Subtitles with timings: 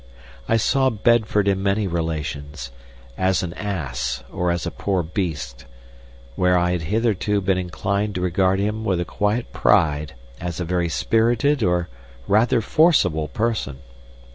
[0.49, 5.65] I saw Bedford in many relations—as an ass or as a poor beast,
[6.35, 10.65] where I had hitherto been inclined to regard him with a quiet pride as a
[10.65, 11.87] very spirited or
[12.27, 13.77] rather forcible person.